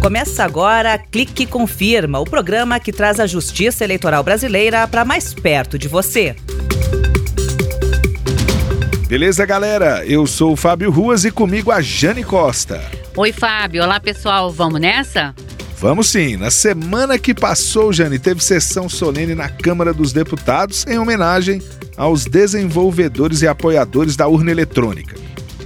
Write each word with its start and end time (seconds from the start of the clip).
Começa 0.00 0.42
agora 0.42 0.96
Clique 0.96 1.44
Confirma, 1.44 2.18
o 2.18 2.24
programa 2.24 2.80
que 2.80 2.90
traz 2.90 3.20
a 3.20 3.26
justiça 3.26 3.84
eleitoral 3.84 4.22
brasileira 4.24 4.88
para 4.88 5.04
mais 5.04 5.34
perto 5.34 5.78
de 5.78 5.88
você. 5.88 6.34
Beleza, 9.06 9.44
galera? 9.44 10.02
Eu 10.06 10.26
sou 10.26 10.52
o 10.52 10.56
Fábio 10.56 10.90
Ruas 10.90 11.26
e 11.26 11.30
comigo 11.30 11.70
a 11.70 11.82
Jane 11.82 12.24
Costa. 12.24 12.82
Oi, 13.14 13.30
Fábio. 13.30 13.82
Olá, 13.82 14.00
pessoal. 14.00 14.50
Vamos 14.50 14.80
nessa? 14.80 15.34
Vamos 15.76 16.08
sim. 16.08 16.34
Na 16.38 16.50
semana 16.50 17.18
que 17.18 17.34
passou, 17.34 17.92
Jane, 17.92 18.18
teve 18.18 18.42
sessão 18.42 18.88
solene 18.88 19.34
na 19.34 19.50
Câmara 19.50 19.92
dos 19.92 20.14
Deputados 20.14 20.86
em 20.86 20.98
homenagem 20.98 21.60
aos 21.94 22.24
desenvolvedores 22.24 23.42
e 23.42 23.46
apoiadores 23.46 24.16
da 24.16 24.26
urna 24.26 24.50
eletrônica. 24.50 25.19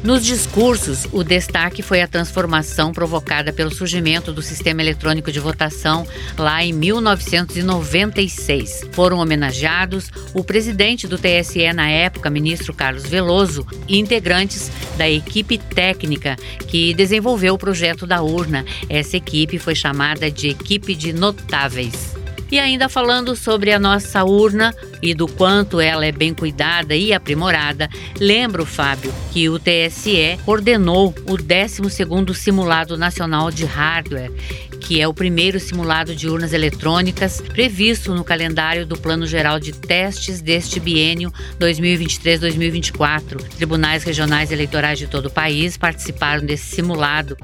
Nos 0.04 0.22
discursos, 0.22 1.08
o 1.12 1.24
destaque 1.24 1.82
foi 1.82 2.02
a 2.02 2.06
transformação 2.06 2.92
provocada 2.92 3.54
pelo 3.54 3.74
surgimento 3.74 4.34
do 4.34 4.42
sistema 4.42 4.82
eletrônico 4.82 5.32
de 5.32 5.40
votação 5.40 6.06
lá 6.36 6.62
em 6.62 6.74
1996. 6.74 8.86
Foram 8.92 9.16
homenageados 9.16 10.10
o 10.34 10.44
presidente 10.44 11.08
do 11.08 11.16
TSE 11.16 11.72
na 11.72 11.88
época, 11.88 12.28
ministro 12.28 12.74
Carlos 12.74 13.06
Veloso, 13.06 13.66
e 13.88 13.98
integrantes 13.98 14.70
da 14.98 15.08
equipe 15.08 15.56
técnica 15.56 16.36
que 16.68 16.92
desenvolveu 16.92 17.54
o 17.54 17.58
projeto 17.58 18.06
da 18.06 18.20
urna. 18.20 18.62
Essa 18.90 19.16
equipe 19.16 19.58
foi 19.58 19.74
chamada 19.74 20.30
de 20.30 20.50
equipe 20.50 20.94
de 20.94 21.14
notáveis. 21.14 22.14
E 22.52 22.58
ainda 22.58 22.90
falando 22.90 23.34
sobre 23.34 23.72
a 23.72 23.78
nossa 23.78 24.22
urna 24.22 24.74
e 25.04 25.12
do 25.12 25.28
quanto 25.28 25.82
ela 25.82 26.06
é 26.06 26.10
bem 26.10 26.32
cuidada 26.32 26.96
e 26.96 27.12
aprimorada, 27.12 27.90
lembro, 28.18 28.64
Fábio, 28.64 29.12
que 29.30 29.50
o 29.50 29.58
TSE 29.58 30.38
ordenou 30.46 31.14
o 31.26 31.36
12º 31.36 32.34
Simulado 32.34 32.96
Nacional 32.96 33.50
de 33.50 33.66
Hardware, 33.66 34.32
que 34.80 35.02
é 35.02 35.06
o 35.06 35.12
primeiro 35.12 35.60
simulado 35.60 36.14
de 36.14 36.26
urnas 36.26 36.54
eletrônicas 36.54 37.42
previsto 37.42 38.14
no 38.14 38.24
calendário 38.24 38.86
do 38.86 38.96
Plano 38.96 39.26
Geral 39.26 39.60
de 39.60 39.72
Testes 39.72 40.40
deste 40.40 40.80
biênio 40.80 41.30
2023-2024. 41.60 43.42
Tribunais 43.56 44.04
regionais 44.04 44.50
eleitorais 44.50 44.98
de 44.98 45.06
todo 45.06 45.26
o 45.26 45.30
país 45.30 45.76
participaram 45.76 46.46
desse 46.46 46.76
simulado. 46.76 47.36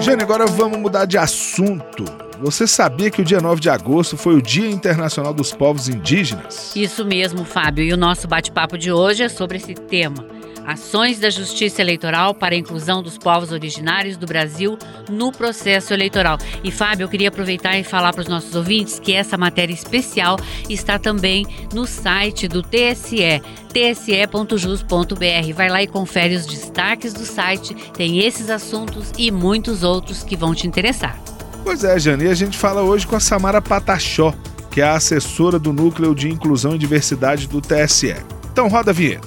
Jane, 0.00 0.22
agora 0.22 0.46
vamos 0.46 0.78
mudar 0.78 1.04
de 1.04 1.18
assunto. 1.18 2.25
Você 2.40 2.66
sabia 2.66 3.10
que 3.10 3.22
o 3.22 3.24
dia 3.24 3.40
9 3.40 3.60
de 3.60 3.70
agosto 3.70 4.16
foi 4.16 4.34
o 4.34 4.42
Dia 4.42 4.68
Internacional 4.68 5.32
dos 5.32 5.52
Povos 5.52 5.88
Indígenas? 5.88 6.74
Isso 6.76 7.04
mesmo, 7.04 7.44
Fábio. 7.44 7.84
E 7.84 7.92
o 7.92 7.96
nosso 7.96 8.28
bate-papo 8.28 8.76
de 8.76 8.92
hoje 8.92 9.22
é 9.22 9.28
sobre 9.28 9.56
esse 9.56 9.74
tema. 9.74 10.26
Ações 10.66 11.20
da 11.20 11.30
Justiça 11.30 11.80
Eleitoral 11.80 12.34
para 12.34 12.54
a 12.54 12.58
inclusão 12.58 13.00
dos 13.00 13.16
povos 13.16 13.52
originários 13.52 14.16
do 14.16 14.26
Brasil 14.26 14.76
no 15.08 15.30
processo 15.30 15.94
eleitoral. 15.94 16.38
E 16.64 16.72
Fábio, 16.72 17.04
eu 17.04 17.08
queria 17.08 17.28
aproveitar 17.28 17.78
e 17.78 17.84
falar 17.84 18.12
para 18.12 18.22
os 18.22 18.28
nossos 18.28 18.54
ouvintes 18.54 18.98
que 18.98 19.12
essa 19.12 19.38
matéria 19.38 19.72
especial 19.72 20.36
está 20.68 20.98
também 20.98 21.46
no 21.72 21.86
site 21.86 22.48
do 22.48 22.62
TSE, 22.62 23.40
tse.jus.br. 23.72 25.54
Vai 25.54 25.68
lá 25.68 25.82
e 25.82 25.86
confere 25.86 26.34
os 26.34 26.46
destaques 26.46 27.14
do 27.14 27.24
site. 27.24 27.72
Tem 27.92 28.18
esses 28.18 28.50
assuntos 28.50 29.12
e 29.16 29.30
muitos 29.30 29.84
outros 29.84 30.24
que 30.24 30.36
vão 30.36 30.52
te 30.52 30.66
interessar. 30.66 31.35
Pois 31.66 31.82
é, 31.82 31.98
Jane, 31.98 32.26
e 32.26 32.28
a 32.28 32.34
gente 32.34 32.56
fala 32.56 32.80
hoje 32.82 33.04
com 33.04 33.16
a 33.16 33.20
Samara 33.20 33.60
Patachó, 33.60 34.32
que 34.70 34.80
é 34.80 34.84
a 34.84 34.94
assessora 34.94 35.58
do 35.58 35.72
Núcleo 35.72 36.14
de 36.14 36.28
Inclusão 36.28 36.76
e 36.76 36.78
Diversidade 36.78 37.48
do 37.48 37.60
TSE. 37.60 38.14
Então 38.52 38.68
roda 38.68 38.92
a 38.92 38.94
vinheta. 38.94 39.26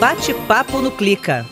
Bate-papo 0.00 0.80
no 0.80 0.90
Clica. 0.90 1.44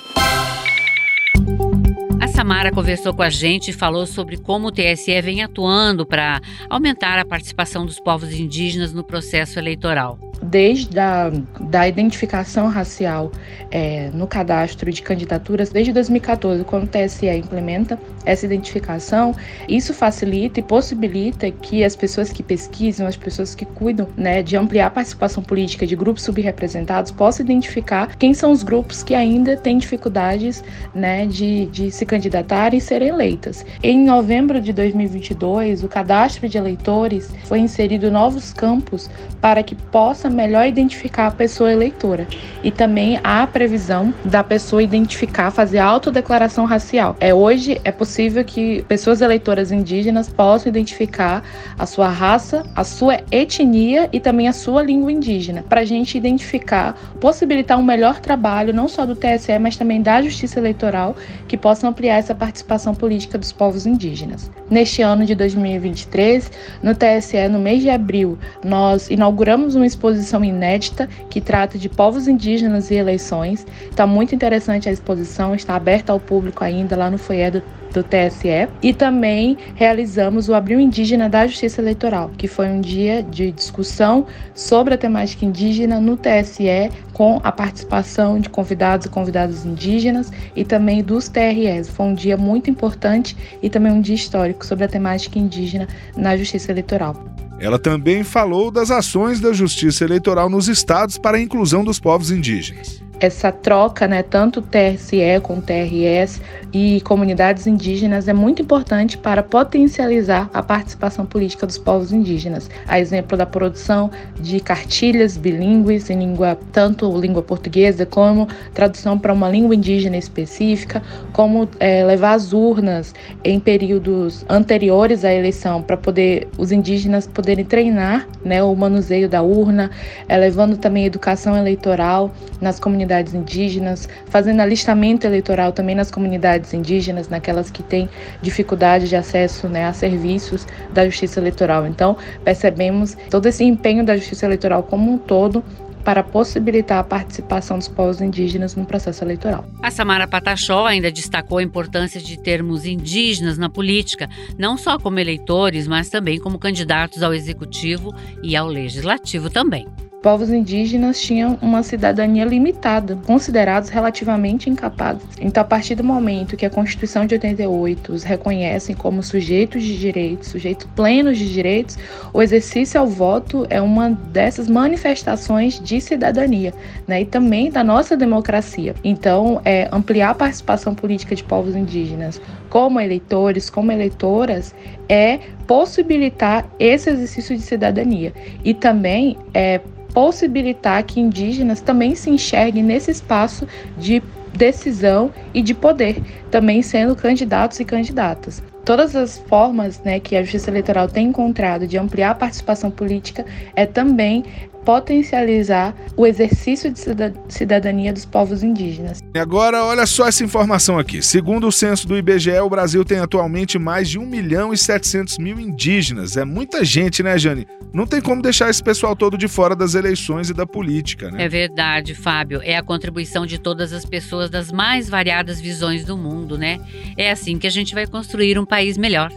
A 2.18 2.26
Samara 2.28 2.72
conversou 2.72 3.12
com 3.12 3.22
a 3.22 3.28
gente 3.28 3.72
e 3.72 3.74
falou 3.74 4.06
sobre 4.06 4.38
como 4.38 4.68
o 4.68 4.72
TSE 4.72 5.20
vem 5.20 5.42
atuando 5.42 6.06
para 6.06 6.40
aumentar 6.70 7.18
a 7.18 7.24
participação 7.26 7.84
dos 7.84 8.00
povos 8.00 8.32
indígenas 8.32 8.94
no 8.94 9.04
processo 9.04 9.58
eleitoral 9.58 10.19
desde 10.42 10.98
a 10.98 11.30
da 11.60 11.88
identificação 11.88 12.69
racial 12.69 13.32
é, 13.70 14.10
no 14.12 14.26
cadastro 14.26 14.91
de 14.92 15.02
candidaturas, 15.02 15.70
desde 15.70 15.92
2014, 15.92 16.64
quando 16.64 16.84
o 16.84 16.86
TSE 16.86 17.28
implementa 17.28 17.98
essa 18.24 18.44
identificação, 18.44 19.34
isso 19.69 19.94
facilita 19.94 20.60
e 20.60 20.62
possibilita 20.62 21.50
que 21.50 21.84
as 21.84 21.94
pessoas 21.94 22.32
que 22.32 22.42
pesquisam, 22.42 23.06
as 23.06 23.16
pessoas 23.16 23.54
que 23.54 23.64
cuidam 23.64 24.08
né, 24.16 24.42
de 24.42 24.56
ampliar 24.56 24.86
a 24.86 24.91
participação 24.91 25.42
política 25.42 25.86
de 25.86 25.96
grupos 25.96 26.25
subrepresentados, 26.25 27.10
possam 27.10 27.44
identificar 27.44 28.16
quem 28.16 28.34
são 28.34 28.50
os 28.50 28.62
grupos 28.62 29.02
que 29.02 29.14
ainda 29.14 29.56
têm 29.56 29.78
dificuldades 29.78 30.62
né, 30.94 31.26
de, 31.26 31.66
de 31.66 31.91
se 31.91 32.04
candidatar 32.04 32.75
e 32.75 32.80
serem 32.80 33.08
eleitas. 33.08 33.64
Em 33.82 34.04
novembro 34.04 34.60
de 34.60 34.72
2022, 34.72 35.84
o 35.84 35.88
cadastro 35.88 36.48
de 36.48 36.58
eleitores 36.58 37.30
foi 37.44 37.60
inserido 37.60 38.10
novos 38.10 38.52
campos 38.52 39.08
para 39.41 39.62
que 39.62 39.75
possa 39.75 40.25
melhor 40.31 40.66
identificar 40.66 41.28
a 41.28 41.31
pessoa 41.31 41.72
eleitora. 41.72 42.26
E 42.62 42.70
também 42.70 43.19
há 43.22 43.42
a 43.42 43.47
previsão 43.47 44.12
da 44.25 44.42
pessoa 44.42 44.82
identificar, 44.82 45.50
fazer 45.50 45.78
autodeclaração 45.78 46.64
racial. 46.64 47.16
É 47.20 47.32
hoje 47.32 47.81
é 47.84 47.92
possível 47.92 48.44
que 48.44 48.82
pessoas 48.88 49.20
eleitoras 49.20 49.70
indígenas 49.70 50.28
possam 50.28 50.69
identificar 50.69 51.42
a 51.78 51.87
sua 51.87 52.09
raça, 52.09 52.64
a 52.75 52.84
sua 52.84 53.20
etnia 53.31 54.09
e 54.12 54.20
também 54.20 54.48
a 54.48 54.53
sua 54.53 54.82
língua 54.82 55.12
indígena, 55.12 55.64
para 55.69 55.81
a 55.82 55.84
gente 55.84 56.16
identificar, 56.19 56.94
possibilitar 57.20 57.78
um 57.78 57.82
melhor 57.82 58.20
trabalho 58.20 58.75
não 58.75 58.88
só 58.88 59.06
do 59.06 59.14
TSE, 59.14 59.58
mas 59.58 59.76
também 59.76 60.03
da 60.03 60.20
Justiça 60.22 60.58
Eleitoral, 60.58 61.16
que 61.47 61.56
possa 61.56 61.88
ampliar 61.88 62.16
essa 62.16 62.34
participação 62.34 62.94
política 62.94 63.38
dos 63.38 63.53
povos 63.53 63.87
indígenas. 63.87 64.50
Neste 64.69 65.03
ano 65.03 65.25
de 65.25 65.34
2023, 65.34 66.50
no 66.82 66.94
TSE, 66.94 67.48
no 67.48 67.58
mês 67.58 67.82
de 67.82 67.91
abril, 67.91 68.38
nós 68.64 69.08
inauguramos 69.10 69.75
uma 69.75 69.87
exposição 69.87 70.16
exposição 70.16 70.44
inédita 70.44 71.09
que 71.31 71.41
trata 71.41 71.78
de 71.78 71.88
povos 71.88 72.27
indígenas 72.27 72.91
e 72.91 72.94
eleições. 72.94 73.66
Está 73.91 74.06
muito 74.06 74.34
interessante 74.34 74.88
a 74.88 74.93
exposição, 74.93 75.54
está 75.54 75.75
aberta 75.75 76.12
ao 76.12 76.21
público 76.21 76.65
ainda 76.65 76.97
lá 76.97 77.10
no 77.10 77.19
foyer 77.19 77.53
do 77.53 77.62
do 77.97 78.04
TSE 78.04 78.69
e 78.82 78.93
também 78.93 79.56
realizamos 79.75 80.49
o 80.49 80.55
Abril 80.55 80.78
Indígena 80.78 81.28
da 81.28 81.47
Justiça 81.47 81.81
Eleitoral, 81.81 82.31
que 82.37 82.47
foi 82.47 82.69
um 82.69 82.81
dia 82.81 83.22
de 83.22 83.50
discussão 83.50 84.26
sobre 84.55 84.94
a 84.94 84.99
temática 84.99 85.44
indígena 85.44 85.99
no 85.99 86.16
TSE 86.16 86.91
com 87.12 87.41
a 87.43 87.50
participação 87.50 88.38
de 88.38 88.50
convidados 88.50 89.06
e 89.06 89.09
convidadas 89.09 89.65
indígenas 89.65 90.31
e 90.55 90.65
também 90.65 91.03
dos 91.03 91.28
TREs. 91.28 91.88
Foi 91.88 92.06
um 92.06 92.15
dia 92.15 92.37
muito 92.37 92.69
importante 92.69 93.37
e 93.62 93.71
também 93.71 93.93
um 93.93 94.00
dia 94.00 94.15
histórico 94.15 94.65
sobre 94.65 94.84
a 94.84 94.88
temática 94.88 95.38
indígena 95.38 95.88
na 96.15 96.37
Justiça 96.37 96.71
Eleitoral. 96.71 97.35
Ela 97.59 97.78
também 97.78 98.22
falou 98.22 98.71
das 98.71 98.91
ações 98.91 99.41
da 99.41 99.53
Justiça 99.53 100.05
Eleitoral 100.05 100.50
nos 100.50 100.69
estados 100.69 101.17
para 101.17 101.39
a 101.39 101.41
inclusão 101.41 101.84
dos 101.84 101.99
povos 101.99 102.31
indígenas 102.31 103.06
essa 103.19 103.50
troca, 103.50 104.06
né, 104.06 104.22
tanto 104.22 104.60
TSE 104.60 105.41
com 105.43 105.60
TRS 105.60 106.41
e 106.72 107.00
comunidades 107.03 107.66
indígenas 107.66 108.28
é 108.28 108.32
muito 108.32 108.60
importante 108.60 109.16
para 109.16 109.43
potencializar 109.43 110.50
a 110.53 110.62
participação 110.62 111.25
política 111.25 111.66
dos 111.66 111.78
povos 111.78 112.12
indígenas. 112.12 112.69
A 112.87 113.00
exemplo 113.00 113.37
da 113.37 113.47
produção 113.47 114.10
de 114.38 114.60
cartilhas 114.60 115.37
bilíngues 115.37 116.10
em 116.10 116.19
língua 116.19 116.59
tanto 116.72 117.19
língua 117.19 117.43
portuguesa 117.43 118.05
como 118.05 118.49
tradução 118.75 119.19
para 119.19 119.32
uma 119.32 119.49
língua 119.49 119.75
indígena 119.75 120.16
específica, 120.16 121.03
como 121.32 121.69
é, 121.81 122.05
levar 122.05 122.34
as 122.34 122.53
urnas 122.53 123.15
em 123.43 123.59
períodos 123.59 124.44
anteriores 124.49 125.25
à 125.25 125.32
eleição 125.32 125.82
para 125.82 125.97
poder 125.97 126.49
os 126.59 126.72
indígenas 126.72 127.26
poderem 127.26 127.65
treinar, 127.65 128.28
né, 128.44 128.62
o 128.62 128.75
manuseio 128.75 129.28
da 129.28 129.43
urna, 129.43 129.91
é, 130.28 130.37
levando 130.37 130.76
também 130.76 131.06
educação 131.06 131.56
eleitoral 131.56 132.31
nas 132.60 132.78
comunidades 132.78 133.06
comunidades 133.06 133.34
indígenas, 133.34 134.09
fazendo 134.27 134.61
alistamento 134.61 135.27
eleitoral 135.27 135.72
também 135.72 135.94
nas 135.94 136.11
comunidades 136.11 136.75
indígenas, 136.75 137.29
naquelas 137.29 137.70
que 137.70 137.82
têm 137.82 138.08
dificuldade 138.43 139.08
de 139.08 139.14
acesso 139.14 139.69
né, 139.69 139.87
a 139.87 139.93
serviços 139.93 140.67
da 140.93 141.06
justiça 141.06 141.38
eleitoral. 141.38 141.87
Então, 141.87 142.17
percebemos 142.44 143.17
todo 143.31 143.47
esse 143.47 143.62
empenho 143.62 144.05
da 144.05 144.17
justiça 144.17 144.44
eleitoral 144.44 144.82
como 144.82 145.12
um 145.12 145.19
todo 145.19 145.62
para 146.05 146.23
possibilitar 146.23 147.00
a 147.00 147.05
participação 147.05 147.79
dos 147.79 147.88
povos 147.88 148.20
indígenas 148.20 148.76
no 148.76 148.85
processo 148.85 149.25
eleitoral. 149.25 149.64
A 149.82 149.91
Samara 149.91 150.29
Patachó 150.29 150.87
ainda 150.87 151.11
destacou 151.11 151.59
a 151.59 151.62
importância 151.62 152.20
de 152.20 152.38
termos 152.38 152.87
indígenas 152.87 153.59
na 153.59 153.69
política, 153.69 154.29
não 154.56 154.76
só 154.76 155.00
como 155.00 155.19
eleitores, 155.19 155.88
mas 155.88 156.09
também 156.09 156.38
como 156.38 156.61
candidatos 156.61 157.25
ao 157.25 157.35
executivo 157.35 158.14
e 158.41 158.55
ao 158.55 158.69
legislativo 158.69 159.50
também. 159.50 159.85
Povos 160.26 160.50
indígenas 160.50 161.20
tinham 161.20 161.56
uma 161.62 161.84
cidadania 161.84 162.44
limitada, 162.44 163.17
considerados 163.25 163.90
relativamente 163.90 164.69
incapazes. 164.69 165.23
Então, 165.40 165.61
a 165.61 165.64
partir 165.64 165.94
do 165.94 166.02
momento 166.02 166.56
que 166.56 166.67
a 166.67 166.70
Constituição 166.70 167.25
de 167.25 167.37
88 167.37 168.12
os 168.12 168.25
reconhece 168.25 168.93
como 168.93 169.23
sujeitos 169.23 169.84
de 169.84 169.96
direitos, 169.96 170.49
sujeitos 170.49 170.84
plenos 170.96 171.38
de 171.38 171.52
direitos, 171.52 171.96
o 172.34 172.43
exercício 172.43 172.99
ao 172.99 173.06
voto 173.06 173.69
é 173.70 173.81
uma 173.81 174.11
dessas 174.11 174.69
manifestações 174.69 175.78
de 175.78 176.00
cidadania, 176.00 176.75
né? 177.06 177.23
E 177.23 177.25
também 177.25 177.70
da 177.70 177.84
nossa 177.84 178.17
democracia. 178.17 178.96
Então, 179.05 179.61
é, 179.64 179.88
ampliar 179.93 180.31
a 180.31 180.34
participação 180.34 180.93
política 180.93 181.37
de 181.37 181.44
povos 181.44 181.76
indígenas 181.76 182.40
como 182.69 182.99
eleitores, 182.99 183.70
como 183.70 183.93
eleitoras, 183.93 184.75
é 185.08 185.38
possibilitar 185.69 186.69
esse 186.81 187.11
exercício 187.11 187.56
de 187.56 187.62
cidadania 187.62 188.32
e 188.64 188.75
também 188.75 189.37
é 189.55 189.81
possibilitar 190.16 191.02
que 191.02 191.20
indígenas 191.20 191.82
também 191.82 192.14
se 192.14 192.30
enxerguem 192.30 192.82
nesse 192.82 193.10
espaço 193.10 193.68
de 193.98 194.22
decisão 194.54 195.30
e 195.52 195.60
de 195.60 195.74
poder, 195.74 196.22
também 196.50 196.80
sendo 196.80 197.14
candidatos 197.14 197.78
e 197.80 197.84
candidatas. 197.84 198.62
Todas 198.82 199.14
as 199.14 199.36
formas 199.36 200.00
né, 200.00 200.18
que 200.18 200.34
a 200.34 200.40
Justiça 200.40 200.70
Eleitoral 200.70 201.06
tem 201.06 201.26
encontrado 201.26 201.86
de 201.86 201.98
ampliar 201.98 202.30
a 202.30 202.34
participação 202.34 202.90
política 202.90 203.44
é 203.74 203.84
também 203.84 204.42
potencializar 204.87 205.93
o 206.17 206.25
exercício 206.25 206.93
de 206.93 207.00
cidadania 207.49 208.12
dos 208.12 208.25
povos 208.25 208.62
indígenas. 208.62 209.21
E 209.35 209.38
agora, 209.38 209.85
olha 209.85 210.06
só 210.06 210.29
essa 210.29 210.44
informação 210.44 210.97
aqui. 210.97 211.21
Segundo 211.21 211.67
o 211.67 211.73
censo 211.73 212.06
do 212.06 212.17
IBGE, 212.17 212.61
o 212.61 212.71
Brasil 212.71 213.05
tem 213.05 213.19
atualmente 213.19 213.81
mais 213.81 214.09
de 214.09 214.17
1 214.17 214.25
milhão 214.25 214.73
e 214.73 214.79
700 214.79 215.38
mil 215.38 215.59
indígenas. 215.59 216.37
É 216.37 216.44
muita 216.44 216.85
gente, 216.85 217.21
né, 217.21 217.37
Jane? 217.37 217.67
Não 217.93 218.06
tem 218.06 218.21
como 218.21 218.41
deixar 218.41 218.71
esse 218.71 218.83
pessoal 218.83 219.17
todo 219.17 219.37
de 219.37 219.49
fora 219.49 219.75
das 219.75 219.97
eleições 219.97 220.50
e 220.50 220.55
da 220.55 220.65
política, 220.65 221.33
né? 221.33 221.44
É 221.44 221.49
verdade, 221.49 222.15
Fábio. 222.15 222.61
É 222.62 222.77
a 222.77 222.83
contribuição 222.83 223.44
de 223.44 223.59
todas 223.59 223.93
as 223.93 224.05
pessoas 224.05 224.49
das 224.49 224.71
mais 224.71 225.09
variadas 225.09 225.61
visões 225.61 226.05
do 226.05 226.17
mundo, 226.17 226.56
né? 226.56 226.79
É 227.17 227.33
assim 227.33 227.59
que 227.59 227.67
a 227.67 227.71
gente 227.71 227.93
vai 227.93 228.06
construir 228.06 228.56
um 228.56 228.65
país 228.65 228.97
melhor. 228.97 229.33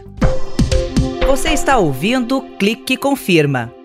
Você 1.26 1.48
está 1.48 1.76
ouvindo 1.76 2.40
Clique 2.56 2.96
Confirma. 2.96 3.79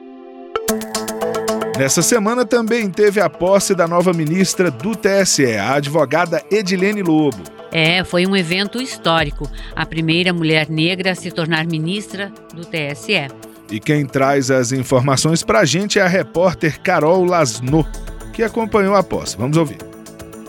Nessa 1.77 2.01
semana 2.01 2.45
também 2.45 2.89
teve 2.89 3.19
a 3.19 3.30
posse 3.30 3.75
da 3.75 3.86
nova 3.86 4.13
ministra 4.13 4.72
do 4.72 4.95
TSE, 4.95 5.57
a 5.57 5.74
advogada 5.74 6.42
Edilene 6.50 7.04
Lobo. 7.04 7.44
É, 7.69 8.01
foi 8.06 8.25
um 8.25 8.33
evento 8.33 8.81
histórico. 8.81 9.50
A 9.75 9.86
primeira 9.86 10.31
mulher 10.31 10.69
negra 10.69 11.12
a 11.12 11.16
se 11.16 11.30
tornar 11.31 11.66
ministra 11.66 12.31
do 12.54 12.62
TSE. 12.62 13.27
E 13.69 13.81
quem 13.81 14.06
traz 14.06 14.50
as 14.50 14.72
informações 14.72 15.44
para 15.44 15.60
a 15.60 15.66
gente 15.66 16.00
é 16.00 16.01
a 16.01 16.07
repórter 16.07 16.80
Carol 16.80 17.25
Lasno, 17.25 17.86
que 18.31 18.42
acompanhou 18.42 18.95
a 18.95 19.04
posse. 19.04 19.36
Vamos 19.36 19.57
ouvir. 19.57 19.80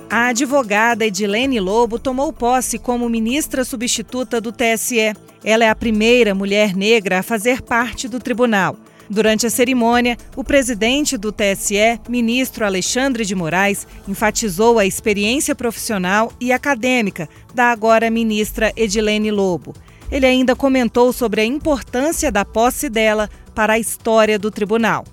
A 0.08 0.29
advogada 0.29 1.05
Edilene 1.05 1.58
Lobo 1.58 1.99
tomou 1.99 2.32
posse 2.32 2.79
como 2.79 3.08
ministra 3.08 3.64
substituta 3.64 4.40
do 4.40 4.52
TSE. 4.52 5.12
Ela 5.43 5.64
é 5.64 5.69
a 5.69 5.75
primeira 5.75 6.37
mulher 6.37 6.76
negra 6.76 7.19
a 7.19 7.22
fazer 7.25 7.62
parte 7.62 8.06
do 8.06 8.20
tribunal. 8.20 8.76
Durante 9.08 9.47
a 9.47 9.50
cerimônia, 9.50 10.17
o 10.35 10.43
presidente 10.43 11.17
do 11.17 11.31
TSE, 11.31 12.00
ministro 12.08 12.64
Alexandre 12.64 13.25
de 13.25 13.35
Moraes, 13.35 13.87
enfatizou 14.08 14.79
a 14.79 14.87
experiência 14.87 15.55
profissional 15.55 16.32
e 16.41 16.53
acadêmica 16.53 17.29
da 17.55 17.70
agora 17.70 18.11
ministra 18.11 18.73
Edilene 18.76 19.31
Lobo. 19.31 19.75
Ele 20.11 20.26
ainda 20.26 20.56
comentou 20.56 21.12
sobre 21.12 21.41
a 21.41 21.44
importância 21.44 22.31
da 22.31 22.44
posse 22.44 22.88
dela 22.88 23.31
para 23.55 23.75
a 23.75 23.79
história 23.79 24.38
do 24.38 24.50
tribunal. 24.50 25.05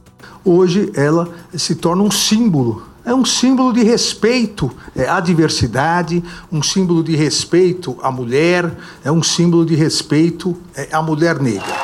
Hoje 0.44 0.92
ela 0.96 1.34
se 1.56 1.76
torna 1.76 2.04
um 2.04 2.12
símbolo 2.12 2.94
é 3.06 3.14
um 3.14 3.26
símbolo 3.26 3.74
de 3.74 3.84
respeito 3.84 4.72
à 5.10 5.20
diversidade, 5.20 6.24
um 6.50 6.64
símbolo 6.64 7.04
de 7.04 7.18
respeito 7.18 7.98
à 8.02 8.10
mulher, 8.10 8.72
é 9.04 9.12
um 9.12 9.22
símbolo 9.22 9.66
de 9.66 9.76
respeito 9.76 10.58
à 10.90 11.02
mulher 11.02 11.42
negra. 11.42 11.83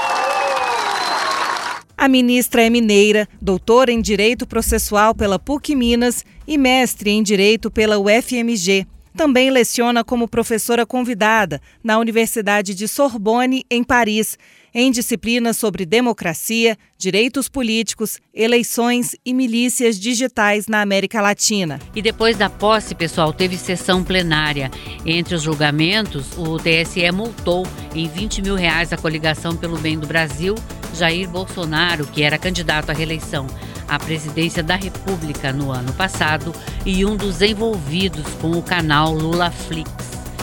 A 1.99 2.07
ministra 2.07 2.65
é 2.65 2.69
mineira, 2.69 3.27
doutora 3.41 3.91
em 3.91 3.99
Direito 3.99 4.47
Processual 4.47 5.13
pela 5.13 5.37
PUC 5.37 5.75
Minas 5.75 6.23
e 6.47 6.57
mestre 6.57 7.09
em 7.09 7.21
Direito 7.21 7.69
pela 7.69 7.99
UFMG. 7.99 8.87
Também 9.17 9.49
leciona 9.49 10.01
como 10.01 10.25
professora 10.25 10.85
convidada 10.85 11.61
na 11.83 11.99
Universidade 11.99 12.73
de 12.73 12.87
Sorbonne, 12.87 13.65
em 13.69 13.83
Paris, 13.83 14.37
em 14.73 14.89
disciplinas 14.91 15.57
sobre 15.57 15.85
democracia, 15.85 16.77
direitos 16.97 17.49
políticos, 17.49 18.17
eleições 18.33 19.13
e 19.25 19.33
milícias 19.33 19.99
digitais 19.99 20.67
na 20.67 20.81
América 20.81 21.21
Latina. 21.21 21.81
E 21.93 22.01
depois 22.01 22.37
da 22.37 22.49
posse, 22.49 22.95
pessoal, 22.95 23.33
teve 23.33 23.57
sessão 23.57 24.05
plenária. 24.05 24.71
Entre 25.05 25.35
os 25.35 25.41
julgamentos, 25.41 26.27
o 26.37 26.57
TSE 26.57 27.11
multou 27.11 27.67
em 27.93 28.07
20 28.07 28.41
mil 28.41 28.55
reais 28.55 28.93
a 28.93 28.97
coligação 28.97 29.57
pelo 29.57 29.77
bem 29.77 29.99
do 29.99 30.07
Brasil 30.07 30.55
Jair 30.94 31.30
Bolsonaro, 31.30 32.06
que 32.06 32.24
era 32.24 32.38
candidato 32.38 32.89
à 32.89 32.94
reeleição 32.94 33.47
à 33.89 33.97
presidência 33.97 34.62
da 34.62 34.75
República 34.75 35.51
no 35.51 35.71
ano 35.71 35.91
passado 35.94 36.53
e 36.86 37.03
um 37.03 37.18
dos 37.18 37.41
envolvidos 37.41 38.25
com 38.39 38.51
o 38.51 38.62
canal 38.62 39.13
Lula 39.13 39.50
Flix 39.50 39.91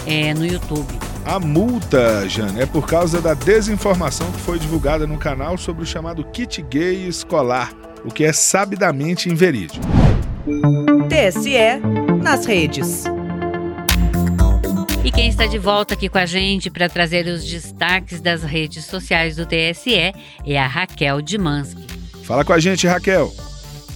é, 0.04 0.34
no 0.34 0.44
YouTube. 0.44 0.92
A 1.24 1.40
multa, 1.40 2.28
Jane, 2.28 2.60
é 2.60 2.66
por 2.66 2.86
causa 2.86 3.20
da 3.20 3.34
desinformação 3.34 4.30
que 4.30 4.40
foi 4.40 4.58
divulgada 4.58 5.06
no 5.06 5.18
canal 5.18 5.56
sobre 5.56 5.82
o 5.82 5.86
chamado 5.86 6.24
kit 6.24 6.62
gay 6.62 7.06
escolar, 7.08 7.72
o 8.04 8.10
que 8.10 8.24
é 8.24 8.32
sabidamente 8.32 9.28
inverídico. 9.28 9.84
TSE 11.08 11.80
nas 12.22 12.46
redes. 12.46 13.04
Quem 15.16 15.30
está 15.30 15.46
de 15.46 15.56
volta 15.56 15.94
aqui 15.94 16.10
com 16.10 16.18
a 16.18 16.26
gente 16.26 16.68
para 16.68 16.90
trazer 16.90 17.26
os 17.26 17.42
destaques 17.42 18.20
das 18.20 18.42
redes 18.42 18.84
sociais 18.84 19.34
do 19.34 19.46
TSE 19.46 20.12
é 20.44 20.58
a 20.58 20.66
Raquel 20.66 21.22
Dimansky. 21.22 21.86
Fala 22.22 22.44
com 22.44 22.52
a 22.52 22.60
gente, 22.60 22.86
Raquel. 22.86 23.34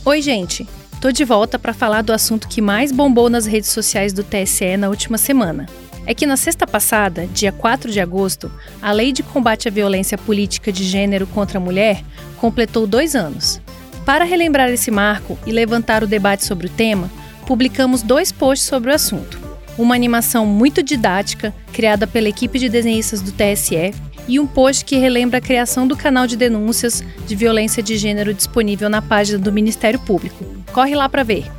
Oi, 0.03 0.23
gente. 0.23 0.67
Tô 0.99 1.13
de 1.13 1.23
volta 1.23 1.59
para 1.59 1.75
falar 1.75 2.01
do 2.01 2.15
assunto 2.15 2.49
que 2.49 2.63
mais 2.63 2.91
bombou 2.91 3.29
nas 3.29 3.45
redes 3.45 3.69
sociais 3.69 4.15
do 4.15 4.25
TSE 4.25 4.79
na 4.79 4.89
última 4.89 5.19
semana. 5.19 5.67
É 6.07 6.15
que 6.15 6.25
na 6.25 6.39
sexta 6.39 6.67
passada, 6.67 7.27
dia 7.27 7.53
4 7.53 7.93
de 7.93 8.01
agosto, 8.01 8.51
a 8.81 8.91
Lei 8.91 9.13
de 9.13 9.23
Combate 9.23 9.69
à 9.69 9.71
Violência 9.71 10.17
Política 10.17 10.73
de 10.73 10.85
Gênero 10.85 11.27
contra 11.27 11.59
a 11.59 11.61
Mulher 11.61 12.03
completou 12.39 12.87
dois 12.87 13.15
anos. 13.15 13.61
Para 14.07 14.25
relembrar 14.25 14.71
esse 14.71 14.91
marco 14.91 15.39
e 15.47 15.53
levantar 15.53 16.03
o 16.03 16.07
debate 16.07 16.47
sobre 16.47 16.67
o 16.67 16.71
tema, 16.71 17.11
publicamos 17.47 18.01
dois 18.01 18.33
posts 18.33 18.67
sobre 18.67 18.91
o 18.91 18.95
assunto 18.95 19.40
uma 19.81 19.95
animação 19.95 20.45
muito 20.45 20.83
didática 20.83 21.55
criada 21.73 22.07
pela 22.07 22.29
equipe 22.29 22.59
de 22.59 22.69
desenhistas 22.69 23.23
do 23.23 23.33
TSE 23.33 23.95
e 24.29 24.39
um 24.39 24.47
post 24.47 24.85
que 24.85 24.97
relembra 24.97 25.39
a 25.39 25.41
criação 25.41 25.89
do 25.89 25.97
canal 25.97 26.27
de 26.27 26.37
denúncias 26.37 27.03
de 27.27 27.35
violência 27.35 27.83
de 27.83 27.97
gênero 27.97 28.35
disponível 28.35 28.89
na 28.89 29.01
página 29.01 29.39
do 29.39 29.53
Ministério 29.53 29.99
Público. 29.99 30.45
Corre 30.73 30.95
lá 30.95 31.09
para 31.09 31.23
ver. 31.23 31.51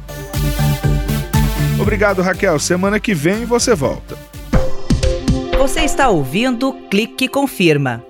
Obrigado, 1.80 2.22
Raquel. 2.22 2.60
Semana 2.60 3.00
que 3.00 3.14
vem 3.14 3.44
você 3.44 3.74
volta. 3.74 4.18
Você 5.58 5.82
está 5.82 6.10
ouvindo 6.10 6.74
Clique 6.90 7.28
Confirma. 7.28 8.04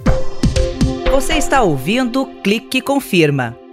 Você 1.10 1.34
está 1.34 1.62
ouvindo 1.62 2.26
Clique 2.42 2.80
Confirma. 2.80 3.63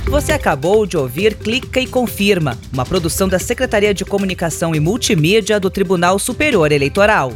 Você 0.10 0.32
acabou 0.32 0.86
de 0.86 0.96
ouvir 0.96 1.36
Clica 1.36 1.82
e 1.82 1.86
Confirma, 1.86 2.58
uma 2.72 2.86
produção 2.86 3.28
da 3.28 3.38
Secretaria 3.38 3.94
de 3.94 4.06
Comunicação 4.06 4.74
e 4.74 4.80
Multimídia 4.80 5.60
do 5.60 5.70
Tribunal 5.70 6.18
Superior 6.18 6.72
Eleitoral. 6.72 7.34